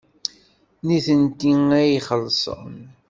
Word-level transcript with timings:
D 0.85 0.85
nitenti 0.87 1.53
ad 1.79 1.85
ixellṣen. 1.99 2.77